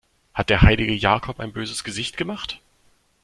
Hat 0.33 0.49
der 0.49 0.63
heilige 0.63 0.93
Jakob 0.95 1.39
ein 1.39 1.53
böses 1.53 1.83
Gesicht 1.83 2.17
gemacht? 2.17 2.59